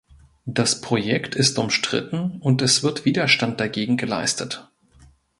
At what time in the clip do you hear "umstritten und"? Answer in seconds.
1.59-2.63